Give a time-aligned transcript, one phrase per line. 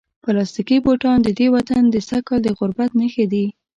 [0.23, 3.45] پلاستیکي بوټان د دې وطن د سږکال د غربت نښې دي.